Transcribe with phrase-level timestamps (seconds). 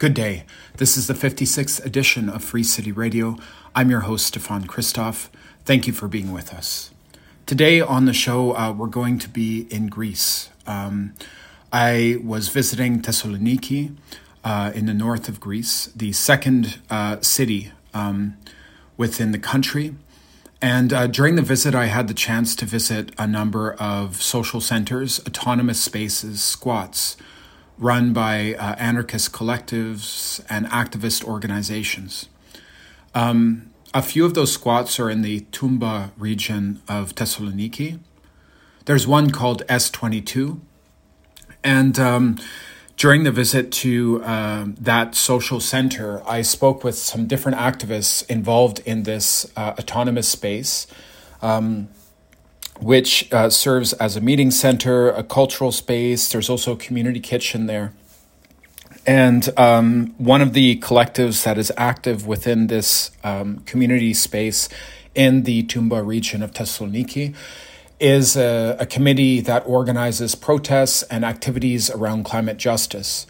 [0.00, 0.44] Good day.
[0.78, 3.36] This is the 56th edition of Free City Radio.
[3.74, 5.28] I'm your host, Stefan Christoff.
[5.66, 6.90] Thank you for being with us.
[7.44, 10.48] Today on the show, uh, we're going to be in Greece.
[10.66, 11.12] Um,
[11.70, 13.94] I was visiting Thessaloniki
[14.42, 18.38] uh, in the north of Greece, the second uh, city um,
[18.96, 19.94] within the country.
[20.62, 24.62] And uh, during the visit, I had the chance to visit a number of social
[24.62, 27.18] centers, autonomous spaces, squats,
[27.80, 32.28] run by uh, anarchist collectives and activist organizations.
[33.14, 37.98] Um, a few of those squats are in the Toumba region of Thessaloniki.
[38.84, 40.60] There's one called S22.
[41.64, 42.38] And um,
[42.96, 48.80] during the visit to uh, that social center, I spoke with some different activists involved
[48.84, 50.86] in this uh, autonomous space,
[51.42, 51.88] um,
[52.80, 56.30] which uh, serves as a meeting center, a cultural space.
[56.30, 57.92] There's also a community kitchen there.
[59.06, 64.68] And um, one of the collectives that is active within this um, community space
[65.14, 67.34] in the Toumba region of Thessaloniki
[67.98, 73.26] is a, a, committee that organizes protests and activities around climate justice.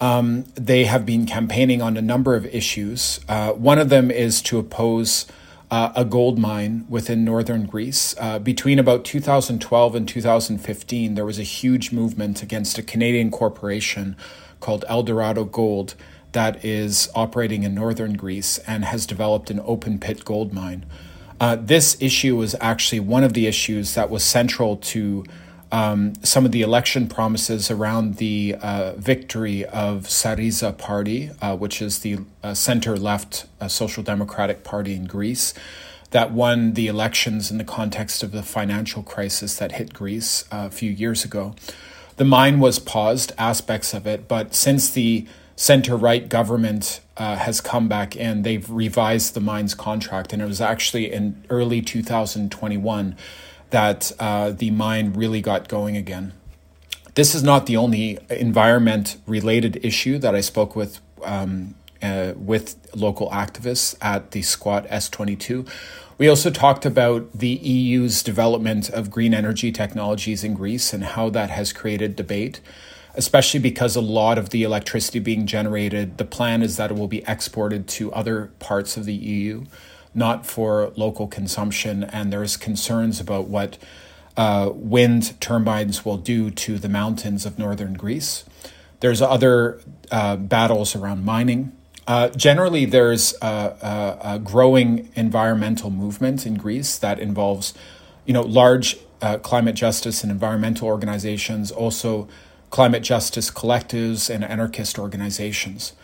[0.00, 3.20] Um, they have been campaigning on a number of issues.
[3.28, 5.26] Uh, one of them is to oppose
[5.70, 8.14] uh, a gold mine within northern Greece.
[8.18, 14.16] Uh, between about 2012 and 2015, there was a huge movement against a Canadian corporation
[14.60, 15.94] called Eldorado Gold
[16.32, 20.84] that is operating in northern Greece and has developed an open pit gold mine.
[21.40, 25.24] Uh, this issue was actually one of the issues that was central to
[25.72, 31.82] um, some of the election promises around the uh, victory of Syriza Party, uh, which
[31.82, 35.54] is the uh, center left uh, social democratic party in Greece,
[36.10, 40.66] that won the elections in the context of the financial crisis that hit Greece uh,
[40.66, 41.54] a few years ago.
[42.16, 47.60] The mine was paused, aspects of it, but since the center right government uh, has
[47.60, 48.42] come back in.
[48.42, 53.16] They've revised the mine's contract, and it was actually in early 2021
[53.70, 56.32] that uh, the mine really got going again.
[57.14, 61.00] This is not the only environment related issue that I spoke with.
[61.22, 65.66] Um, uh, with local activists at the squat S22.
[66.18, 71.30] We also talked about the EU's development of green energy technologies in Greece and how
[71.30, 72.60] that has created debate
[73.16, 77.08] especially because a lot of the electricity being generated, the plan is that it will
[77.08, 79.64] be exported to other parts of the EU,
[80.16, 82.02] not for local consumption.
[82.04, 83.78] And there's concerns about what
[84.36, 88.44] uh, wind turbines will do to the mountains of northern Greece.
[89.00, 91.72] There's other uh, battles around mining.
[92.06, 97.74] Uh, generally, there's a, a, a, growing environmental movement in Greece that involves,
[98.24, 102.28] you know, large uh, climate justice and environmental organizations, also
[102.70, 105.94] climate justice collectives and anarchist organizations.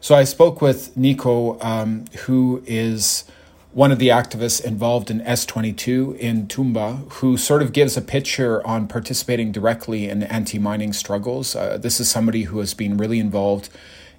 [0.00, 3.24] So I spoke with Nico, um, who is
[3.72, 8.66] one of the activists involved in S22 in Toumba, who sort of gives a picture
[8.66, 11.54] on participating directly in anti mining struggles.
[11.54, 13.68] Uh, this is somebody who has been really involved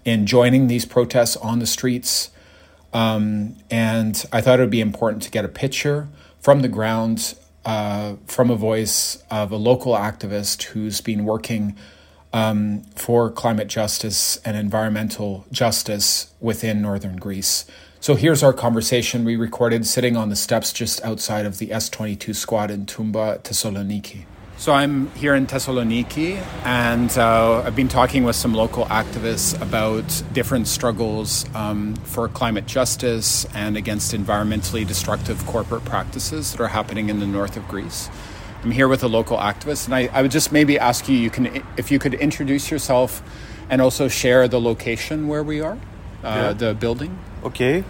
[0.06, 2.32] in joining these protests on the streets.
[2.94, 6.08] Um, and I thought it would be important to get a picture
[6.40, 7.36] from the ground
[7.66, 11.76] uh, from a voice of a local activist who's been working
[12.34, 17.66] um, for climate justice and environmental justice within northern Greece.
[18.02, 22.34] So here's our conversation we recorded sitting on the steps just outside of the S22
[22.34, 24.24] squad in Toumba, Thessaloniki.
[24.58, 30.24] So I'm here in Thessaloniki, and uh, I've been talking with some local activists about
[30.34, 37.10] different struggles um, for climate justice and against environmentally destructive corporate practices that are happening
[37.10, 38.10] in the north of Greece.
[38.64, 41.30] I'm here with a local activist, and I, I would just maybe ask you, you
[41.30, 43.22] can, if you could introduce yourself
[43.70, 45.78] and also share the location where we are,
[46.24, 46.54] uh, yeah.
[46.54, 47.20] the building.
[47.44, 47.84] Okay.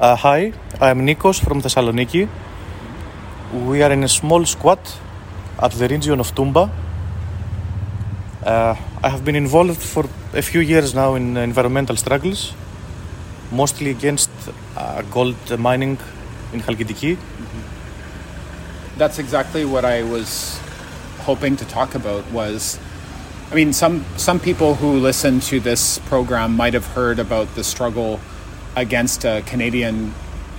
[0.00, 2.28] Uh, hi, I'm Nikos from Thessaloniki.
[3.52, 4.80] We are in a small squat
[5.62, 6.68] at the region of Toumba.
[8.42, 8.74] Uh,
[9.04, 12.52] I have been involved for a few years now in environmental struggles,
[13.52, 14.28] mostly against
[14.76, 15.98] uh, gold mining
[16.52, 17.14] in Chalkidiki.
[17.14, 18.98] Mm-hmm.
[18.98, 20.58] That's exactly what I was
[21.20, 22.28] hoping to talk about.
[22.32, 22.80] Was
[23.52, 27.62] I mean, some some people who listen to this program might have heard about the
[27.62, 28.18] struggle
[28.76, 30.14] against a Canadian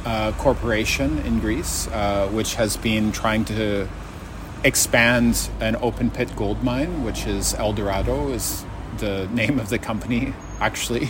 [0.06, 3.88] uh, corporation in Greece, uh, which has been trying to
[4.64, 8.66] expand an open pit gold mine, which is Eldorado, is
[8.98, 11.10] the name of the company actually.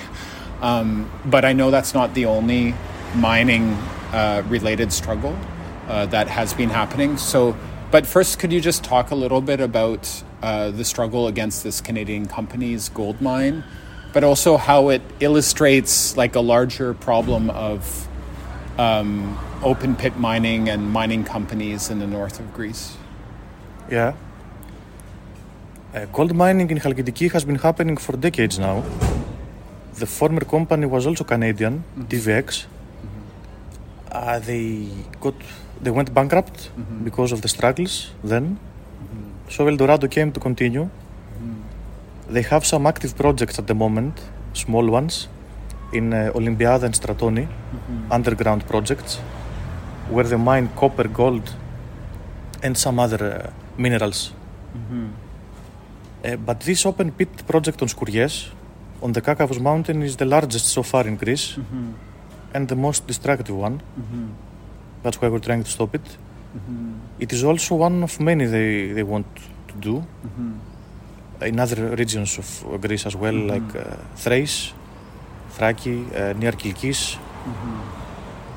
[0.62, 2.74] Um, but I know that's not the only
[3.16, 3.74] mining
[4.12, 5.38] uh, related struggle
[5.88, 7.18] uh, that has been happening.
[7.18, 7.56] So,
[7.92, 11.80] but first, could you just talk a little bit about uh, the struggle against this
[11.80, 13.64] Canadian company's gold mine?
[14.18, 18.08] But also how it illustrates like a larger problem of
[18.80, 22.98] um, open pit mining and mining companies in the north of Greece.
[23.92, 24.16] Yeah.
[25.94, 28.84] Uh, gold mining in Halkidiki has been happening for decades now.
[30.00, 32.66] The former company was also Canadian, TVX.
[34.12, 34.90] Uh, they
[35.22, 35.36] got
[35.80, 36.72] they went bankrupt
[37.04, 38.58] because of the struggles then.
[39.48, 40.90] So Eldorado came to continue.
[42.30, 44.20] They have some active projects at the moment,
[44.54, 45.28] small ones,
[45.94, 47.48] in uh, Olympiada and Stratoni,
[48.12, 49.20] underground projects,
[50.10, 51.54] where they mine copper, gold,
[52.64, 54.34] and some other uh, minerals.
[56.26, 58.50] Uh, but this open pit project on Skouries,
[59.02, 61.58] on the Kakavos mountain, is the largest so far in Greece
[62.54, 63.80] and the most destructive one.
[65.04, 66.18] That's why we're trying to stop it.
[67.20, 69.28] It is also one of many they, they want
[69.68, 70.04] to do
[71.42, 74.74] in other regions of Greece as well, like uh, Thrace,
[75.58, 77.18] Thraki, uh, near Kilkis.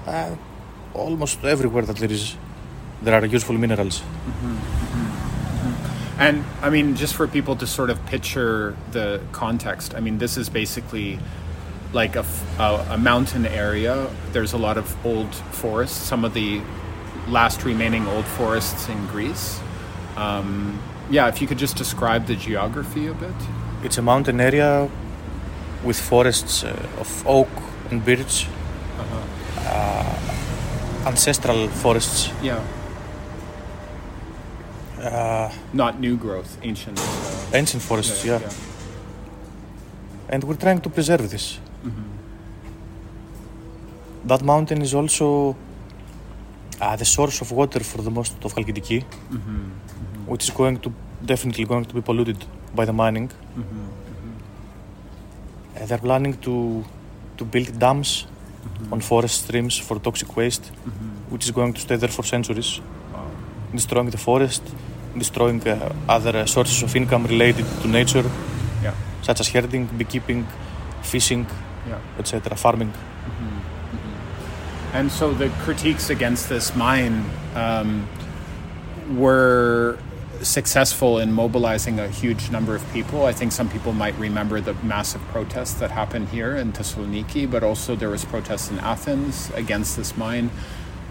[0.07, 0.35] Uh,
[0.95, 2.37] almost everywhere that there is,
[3.03, 4.03] there are useful minerals.
[6.19, 10.37] And I mean, just for people to sort of picture the context, I mean, this
[10.37, 11.19] is basically
[11.93, 12.25] like a
[12.59, 14.09] a mountain area.
[14.33, 16.61] There's a lot of old forests, some of the
[17.29, 19.61] last remaining old forests in Greece.
[20.17, 20.79] Um,
[21.11, 23.35] yeah, if you could just describe the geography a bit.
[23.83, 24.89] It's a mountain area
[25.85, 27.49] with forests uh, of oak
[27.91, 28.47] and birch,
[29.67, 32.31] uh, ancestral forests.
[32.43, 32.61] Yeah.
[35.01, 36.99] Uh, Not new growth, ancient.
[36.99, 38.41] Uh, ancient forests, yeah.
[40.29, 41.59] And we're trying to preserve this.
[44.27, 45.57] That mountain is also
[46.81, 49.03] uh, the source of water for the most of Halkidiki,
[50.31, 50.91] which is going to
[51.33, 52.39] definitely going to be polluted
[52.75, 53.29] by the mining.
[55.77, 56.85] Uh, they're planning to
[57.39, 58.27] to build dams
[58.93, 60.65] on forest streams for toxic waste,
[61.31, 62.81] which is going to stay there for centuries,
[63.75, 64.63] destroying the forest,
[65.17, 68.25] destroying uh, other uh, sources of income related to nature,
[68.85, 68.95] Yeah.
[69.23, 70.47] such as herding, beekeeping,
[71.03, 71.47] fishing,
[71.89, 71.99] Yeah.
[72.19, 72.93] etc., farming.
[74.93, 77.25] And so the critiques against this mine
[77.55, 78.07] um,
[79.17, 79.97] were
[80.43, 83.27] successful in mobilizing a huge number of people.
[83.27, 87.63] I think some people might remember the massive protests that happened here in Thessaloniki, but
[87.63, 90.51] also there was protests in Athens against this mine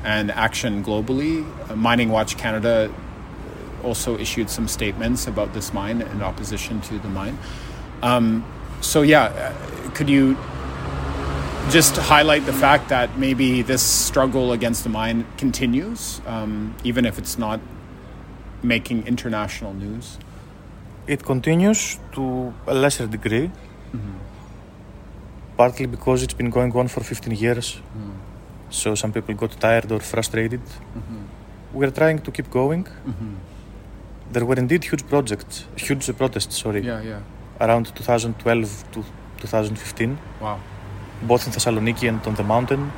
[0.04, 1.46] and action globally.
[1.70, 2.92] Uh, Mining Watch Canada
[3.84, 7.38] also issued some statements about this mine in opposition to the mine.
[8.02, 8.46] Um,
[8.82, 10.38] so yeah, uh, could you
[11.70, 17.20] just highlight the fact that maybe this struggle against the mine continues, um, even if
[17.20, 17.60] it's not
[18.64, 20.18] making international news.
[21.08, 24.18] It continues to a lesser degree, mm-hmm.
[25.58, 27.76] partly because it's been going on for 15 years.
[27.76, 28.12] Mm-hmm.
[28.70, 30.62] So some people got tired or frustrated.
[30.62, 31.24] Mm-hmm.
[31.74, 32.88] We're trying to keep going.
[34.32, 37.20] There were indeed huge projects, huge protests, sorry, Yeah, yeah.
[37.60, 39.04] around 2012 to
[39.42, 40.60] 2015, Wow.
[41.24, 42.92] both in Thessaloniki and on the mountain.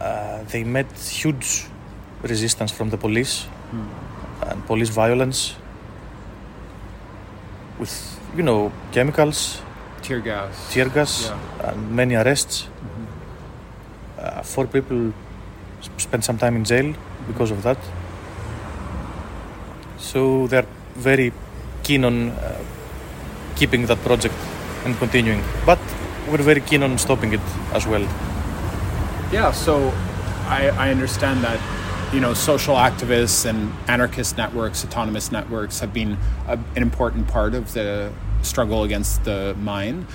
[0.00, 1.66] Uh, they met huge
[2.22, 3.46] resistance from the police
[4.50, 5.54] and police violence
[7.78, 7.92] with,
[8.36, 9.60] you know, chemicals,
[10.02, 10.72] Tear gas.
[10.72, 11.70] tear gas, Yeah.
[11.70, 12.68] and many arrests.
[14.18, 15.12] Uh, four people
[15.82, 16.94] s- spent some time in jail
[17.28, 17.78] because of that.
[19.98, 21.32] So they're very
[21.82, 22.58] keen on uh,
[23.56, 24.34] keeping that project
[24.84, 25.42] and continuing.
[25.64, 25.78] But
[26.30, 27.40] we're very keen on stopping it
[27.72, 28.06] as well.
[29.32, 29.92] Yeah, so
[30.48, 31.58] I, I understand that
[32.12, 37.54] you know social activists and anarchist networks, autonomous networks have been a, an important part
[37.54, 40.06] of the struggle against the mine,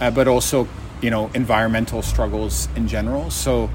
[0.00, 0.68] uh, but also
[1.00, 3.30] you know environmental struggles in general.
[3.30, 3.70] So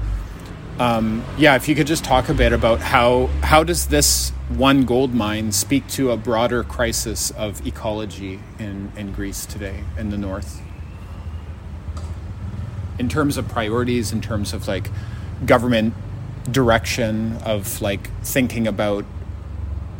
[0.78, 4.84] um, yeah, if you could just talk a bit about how how does this one
[4.84, 10.16] gold mine speak to a broader crisis of ecology in, in Greece today in the
[10.16, 10.62] north?
[12.98, 14.90] in terms of priorities, in terms of like
[15.46, 15.94] government
[16.52, 19.04] direction of like thinking about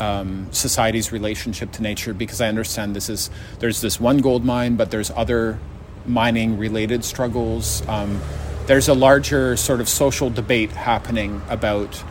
[0.01, 4.77] um, society's relationship to nature because I understand this is there's this one gold mine,
[4.77, 5.59] but there's other
[6.07, 7.87] mining related struggles.
[7.89, 8.21] Um,
[8.67, 12.03] there's a larger sort of social debate happening about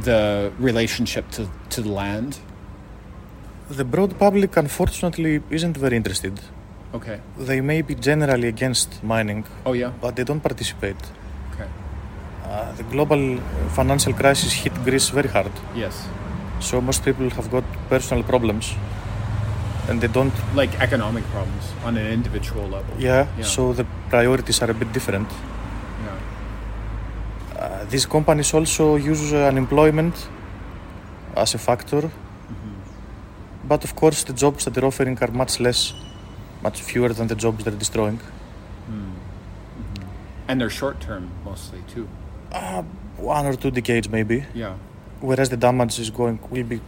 [0.00, 2.38] the relationship to, to the land.
[3.68, 6.40] The broad public, unfortunately, isn't very interested.
[6.94, 7.20] Okay.
[7.38, 9.92] They may be generally against mining, Oh yeah.
[10.00, 10.96] but they don't participate.
[12.52, 13.38] Uh, the global
[13.70, 15.52] financial crisis hit Greece very hard.
[15.74, 16.06] Yes.
[16.60, 18.74] So most people have got personal problems
[19.88, 20.34] and they don't.
[20.54, 22.94] Like economic problems on an individual level.
[22.98, 23.44] Yeah, Yeah.
[23.44, 25.28] so the priorities are a bit different.
[26.04, 27.58] Yeah.
[27.58, 30.14] Uh, these companies also use unemployment
[31.36, 32.10] as a factor,
[33.64, 35.94] but of course the jobs that they're offering are much less,
[36.62, 38.20] much fewer than the jobs they're destroying.
[40.48, 42.06] And they're short term mostly too.
[42.52, 42.82] Uh,
[43.18, 44.74] one or two decades maybe, Yeah.
[45.20, 46.80] whereas the damage is going will be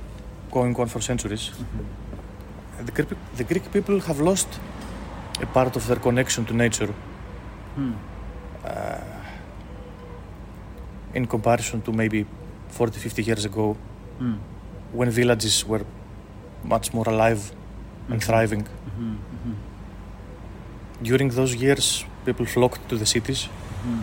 [0.51, 1.51] going on for centuries.
[2.87, 4.49] The Greek, the Greek people have lost
[5.41, 6.91] a part of their connection to nature
[7.77, 7.93] Hmm.
[11.15, 12.27] in comparison to maybe
[12.69, 13.77] 40, 50 years ago
[14.19, 14.35] Hmm.
[14.93, 15.85] when villages were
[16.65, 17.43] much more alive
[18.11, 18.27] and Mhm.
[18.27, 18.65] thriving.
[18.67, 19.17] Mhm.
[19.37, 19.55] Mhm.
[21.03, 24.03] During those years, people flocked to the cities Mhm.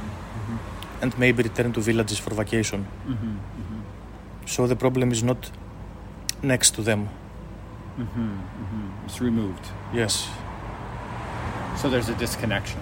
[1.01, 2.85] And maybe returned to villages for vacation.
[3.07, 3.15] Mhm.
[3.15, 3.81] Mhm.
[4.45, 5.51] So the problem is not
[6.43, 7.09] next to them.
[7.97, 8.05] Mhm.
[8.05, 9.05] Mhm.
[9.05, 9.65] It's removed.
[9.93, 10.27] Yes.
[11.77, 12.81] So there's a disconnection.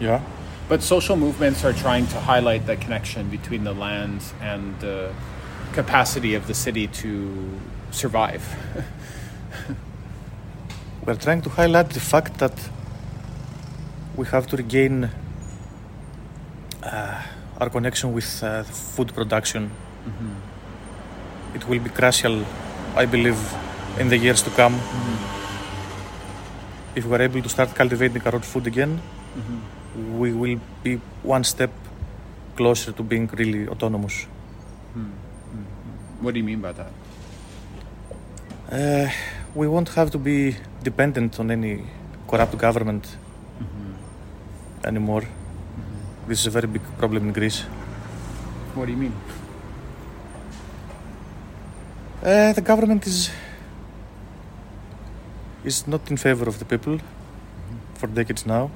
[0.00, 0.20] Yeah.
[0.68, 5.10] But social movements are trying to highlight the connection between the land and the
[5.72, 7.60] capacity of the city to
[7.90, 8.42] survive.
[11.06, 12.52] We're trying to highlight the fact that
[14.16, 15.10] we have to regain
[16.82, 17.22] uh,
[17.58, 19.70] our connection with uh, food production.
[20.06, 21.56] Mm-hmm.
[21.56, 22.44] It will be crucial,
[22.96, 23.38] I believe,
[23.98, 24.74] in the years to come.
[24.74, 25.16] Mm-hmm.
[26.98, 29.00] If we're able to start cultivating our own food again,
[29.36, 30.18] mm-hmm.
[30.18, 31.70] we will be one step
[32.56, 34.26] closer to being really autonomous.
[36.20, 36.90] What do you mean by that?
[38.70, 39.08] Uh,
[39.54, 41.84] we won't have to be dependent on any
[42.26, 43.16] corrupt government
[44.84, 45.22] anymore.
[46.28, 47.60] This is a very big problem in Greece.
[48.74, 49.14] What do you mean?
[52.22, 53.30] Uh, the government is
[55.64, 56.98] is not in favor of the people
[57.94, 58.70] for decades now.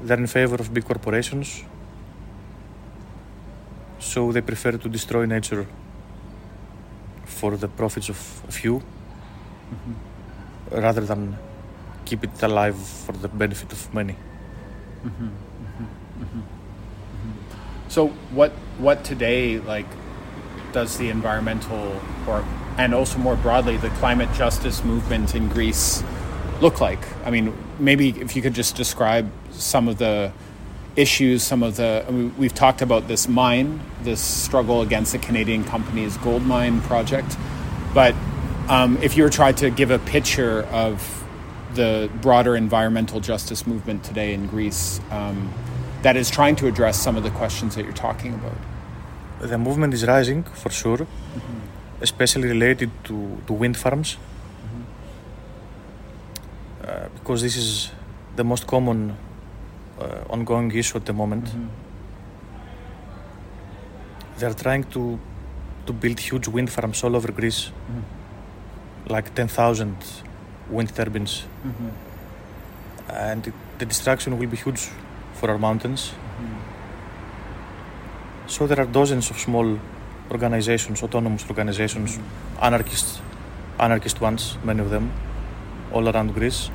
[0.00, 1.64] They're in favor of big corporations,
[3.98, 5.66] so they prefer to destroy nature
[7.24, 8.80] for the profits of a few,
[10.70, 11.36] rather than
[12.04, 14.14] keep it alive for the benefit of many.
[17.88, 19.86] So what what today like
[20.72, 22.44] does the environmental or
[22.76, 26.02] and also more broadly the climate justice movement in Greece
[26.60, 26.98] look like?
[27.24, 30.32] I mean, maybe if you could just describe some of the
[30.94, 35.18] issues, some of the I mean, we've talked about this mine, this struggle against the
[35.18, 37.36] Canadian company's gold mine project,
[37.94, 38.14] but
[38.68, 41.24] um, if you were trying to give a picture of
[41.74, 45.52] the broader environmental justice movement today in Greece um,
[46.02, 48.56] that is trying to address some of the questions that you're talking about.
[49.40, 51.58] The movement is rising for sure, mm-hmm.
[52.00, 54.82] especially related to, to wind farms, mm-hmm.
[56.88, 57.90] uh, because this is
[58.34, 59.16] the most common
[60.00, 61.44] uh, ongoing issue at the moment.
[61.44, 61.66] Mm-hmm.
[64.38, 65.18] They are trying to
[65.86, 67.70] to build huge wind farms all over Greece,
[69.08, 69.96] like 10,000
[70.68, 71.46] wind turbines,
[73.08, 74.88] and it, the destruction will be huge
[75.36, 76.12] for our mountains.
[78.46, 79.78] So there are dozens of small
[80.30, 82.18] organizations, autonomous organizations,
[82.62, 83.20] anarchist,
[83.78, 85.10] anarchist ones, many of them,
[85.92, 86.70] all around Greece,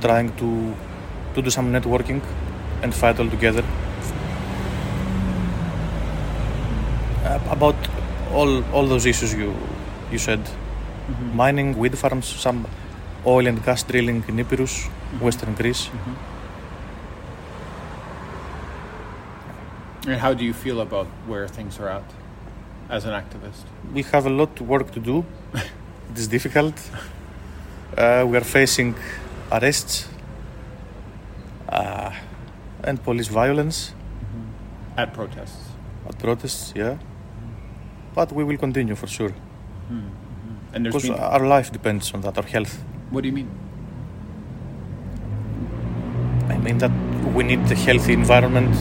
[0.00, 0.74] trying to
[1.34, 2.22] to do some networking
[2.82, 3.64] and fight all together.
[7.24, 7.76] Uh, about
[8.32, 9.52] all all those issues you
[10.12, 11.36] you said, mm-hmm.
[11.36, 12.66] mining, wind farms, some
[13.26, 15.24] oil and gas drilling in Epirus, mm-hmm.
[15.24, 15.86] Western Greece.
[15.86, 16.37] Mm-hmm.
[20.08, 22.04] And how do you feel about where things are at
[22.88, 23.64] as an activist?
[23.92, 25.24] We have a lot of work to do.
[25.54, 26.74] it is difficult.
[27.96, 28.94] Uh, we are facing
[29.52, 30.08] arrests
[31.68, 32.10] uh,
[32.84, 33.92] and police violence
[34.96, 35.68] At protests.
[36.08, 36.96] at protests, yeah.
[38.14, 39.34] But we will continue for sure.
[40.72, 42.82] And Because been, our life depends on that, our health.
[43.10, 43.50] what do you mean?
[46.48, 46.90] I mean that
[47.34, 48.74] we need a healthy environment,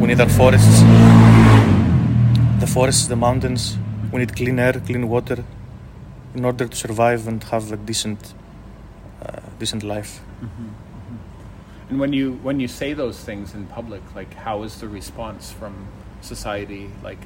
[0.00, 0.80] we need our forests,
[2.60, 3.78] the forests, the mountains,
[4.12, 5.44] we need clean air, clean water
[6.34, 8.34] in order to survive and have a decent,
[9.22, 10.20] uh, decent life.
[11.88, 15.52] And when you when you say those things in public, like how is the response
[15.52, 15.86] from
[16.20, 16.90] society?
[17.02, 17.18] Like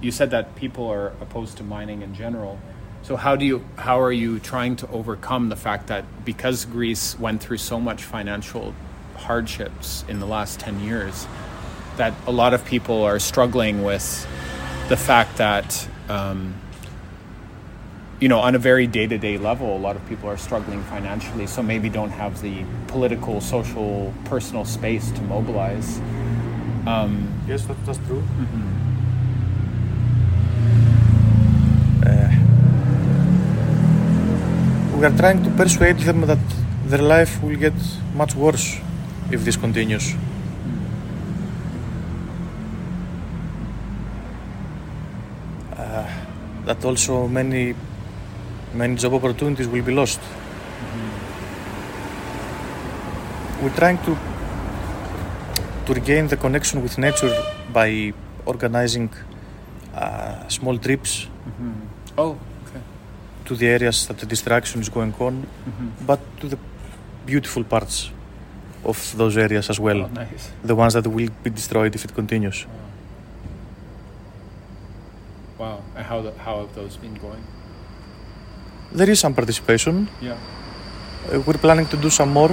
[0.00, 2.58] you said that people are opposed to mining in general.
[3.02, 7.18] So how do you how are you trying to overcome the fact that because Greece
[7.18, 8.74] went through so much financial
[9.16, 11.26] hardships in the last 10 years
[11.96, 14.26] that a lot of people are struggling with
[14.88, 16.54] the fact that um,
[18.20, 20.82] you know, on a very day to day level, a lot of people are struggling
[20.84, 25.98] financially, so maybe don't have the political, social, personal space to mobilize.
[26.86, 28.20] Um, yes, that, that's true.
[28.20, 28.76] mm-hmm.
[32.04, 32.30] Uh,
[34.98, 36.38] we are trying to persuade them that
[36.84, 37.74] their life will get
[38.14, 38.78] much worse
[39.30, 40.14] if this continues.
[46.70, 47.74] That also many
[48.82, 50.20] many job opportunities will be lost.
[50.20, 51.10] Mm-hmm.
[53.62, 54.12] We're trying to
[55.86, 57.34] to regain the connection with nature
[57.72, 58.12] by
[58.46, 59.08] organizing
[59.94, 61.72] uh, small trips mm-hmm.
[62.16, 62.82] Oh, okay.
[63.46, 65.88] to the areas that the distraction is going on, mm-hmm.
[66.06, 66.58] but to the
[67.26, 68.10] beautiful parts
[68.84, 70.52] of those areas as well, Oh, nice.
[70.62, 72.66] the ones that will be destroyed if it continues.
[75.58, 75.82] Wow.
[75.94, 77.42] And how, the, how have those been going?
[78.92, 80.08] There is some participation.
[80.20, 80.36] Yeah.
[81.32, 82.50] Uh, we're planning to do some more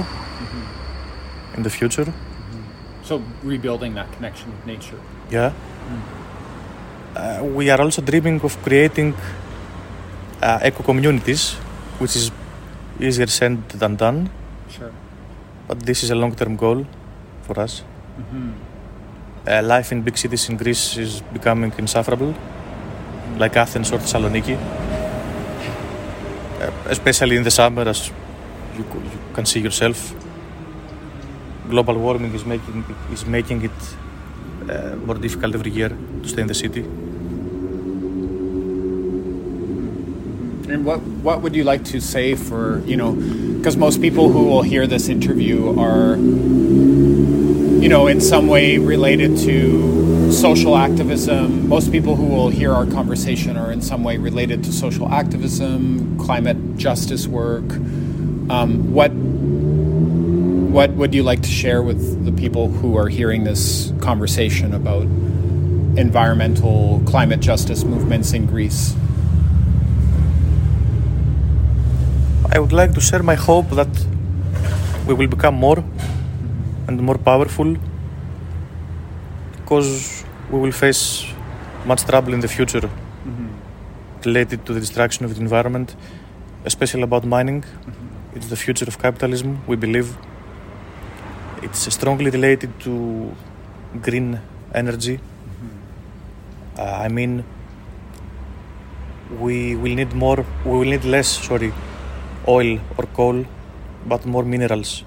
[1.56, 2.06] in the future.
[3.02, 5.00] So rebuilding that connection with nature.
[5.30, 5.52] Yeah.
[7.16, 9.14] Uh, we are also dreaming of creating
[10.40, 11.54] uh, eco communities,
[11.98, 12.30] which is
[13.00, 14.30] easier said than done,
[14.70, 14.92] Sure.
[15.66, 16.86] but this is a long term goal
[17.42, 17.82] for us.
[19.46, 22.34] Uh, life in big cities in Greece is becoming insufferable,
[23.36, 24.56] like Athens or Thessaloniki,
[26.60, 28.10] uh, especially in the summer, as
[28.76, 30.14] you, you can see yourself.
[31.68, 33.96] Global warming is making is making it
[34.70, 35.90] uh, more difficult every year
[36.22, 36.80] to stay in the city.
[40.70, 43.12] And what what would you like to say for you know,
[43.58, 49.36] because most people who will hear this interview are, you know, in some way related
[49.38, 49.97] to
[50.32, 51.68] social activism.
[51.68, 56.18] Most people who will hear our conversation are in some way related to social activism,
[56.18, 57.64] climate justice work.
[58.50, 59.10] Um, what
[60.78, 65.04] what would you like to share with the people who are hearing this conversation about
[65.96, 68.94] environmental climate justice movements in Greece?
[72.52, 73.88] I would like to share my hope that
[75.06, 75.82] we will become more
[76.86, 77.76] and more powerful
[79.68, 81.26] because we will face
[81.84, 83.48] much trouble in the future mm-hmm.
[84.24, 85.94] related to the destruction of the environment,
[86.64, 87.62] especially about mining.
[87.62, 88.36] Mm-hmm.
[88.36, 90.16] It's the future of capitalism, we believe.
[91.62, 93.34] It's strongly related to
[94.00, 94.40] green
[94.74, 95.16] energy.
[95.18, 96.80] Mm-hmm.
[96.80, 97.44] Uh, I mean,
[99.38, 101.72] we will need more, we will need less, sorry,
[102.46, 103.44] oil or coal,
[104.06, 105.04] but more minerals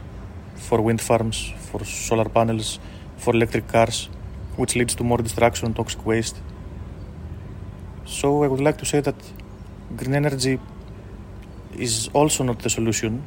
[0.56, 2.80] for wind farms, for solar panels,
[3.18, 4.10] for electric cars,
[4.58, 6.38] which leads to more destruction, and toxic waste.
[8.06, 9.16] So I would like to say that
[9.96, 10.60] green energy
[11.78, 13.24] is also not the solution.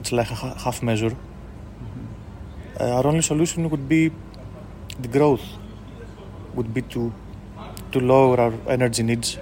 [0.00, 1.16] It's like a half measure.
[2.78, 4.10] Uh, our only solution would be
[5.00, 5.44] degrowth,
[6.54, 7.12] would be to
[7.92, 9.36] to lower our energy needs,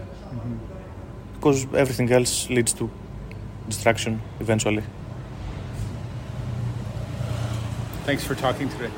[1.35, 2.91] because everything else leads to
[3.69, 4.83] destruction eventually.
[8.05, 8.91] Thanks for talking today.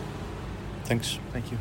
[0.85, 1.19] Thanks.
[1.33, 1.59] Thank you.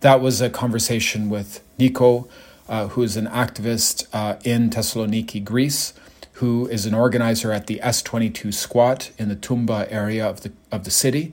[0.00, 2.28] That was a conversation with Nico,
[2.68, 5.94] uh, who is an activist uh, in Thessaloniki, Greece,
[6.34, 10.84] who is an organizer at the S22 squat in the Toumba area of the, of
[10.84, 11.32] the city.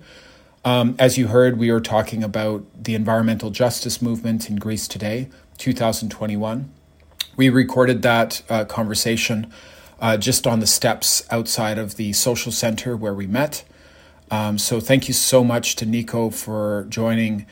[0.64, 5.28] Um, as you heard, we are talking about the environmental justice movement in Greece today,
[5.58, 6.72] 2021.
[7.36, 9.52] We recorded that uh, conversation
[10.00, 13.66] uh, just on the steps outside of the social center where we met.
[14.32, 17.46] Um, so thank you so much to Nico for joining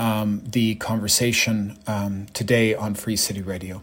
[0.00, 3.82] um, the conversation um, today on Free City Radio.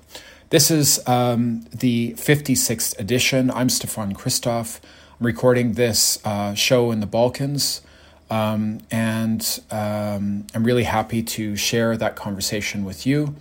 [0.50, 3.52] This is um, the 56th edition.
[3.52, 4.80] I'm Stefan Christoff.
[5.20, 7.82] I'm recording this uh, show in the Balkans.
[8.30, 13.36] Um, and um, I'm really happy to share that conversation with you.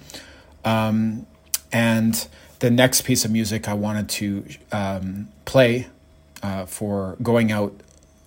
[0.64, 1.26] Um,
[1.72, 4.44] and the next piece of music I wanted to
[5.46, 5.88] play
[6.42, 7.74] uh, for going out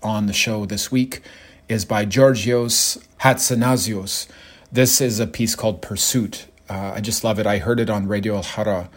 [0.01, 1.21] on the show this week
[1.69, 4.27] is by Georgios Hatzinasios.
[4.71, 6.47] This is a piece called Pursuit.
[6.67, 7.45] Uh, I just love it.
[7.45, 8.89] I heard it on Radio Al Hara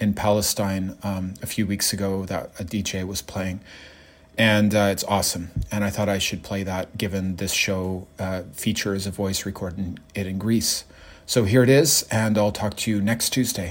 [0.00, 3.60] in Palestine um, a few weeks ago that a DJ was playing.
[4.36, 5.50] And uh, it's awesome.
[5.70, 9.98] And I thought I should play that given this show uh, features a voice recording
[10.14, 10.84] it in Greece.
[11.26, 13.70] So here it is, and I'll talk to you next Tuesday.